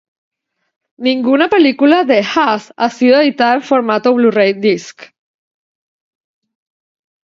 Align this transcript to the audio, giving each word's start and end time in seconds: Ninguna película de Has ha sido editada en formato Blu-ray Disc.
Ninguna 0.97 1.47
película 1.47 2.03
de 2.05 2.25
Has 2.33 2.73
ha 2.75 2.89
sido 2.89 3.21
editada 3.21 3.53
en 3.53 3.61
formato 3.61 4.15
Blu-ray 4.15 4.53
Disc. 4.53 5.03